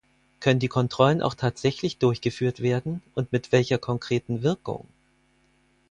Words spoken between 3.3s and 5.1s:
mit welcher konkreten Wirkung?